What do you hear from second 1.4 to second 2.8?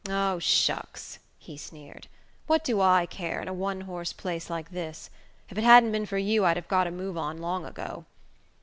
sneered. "What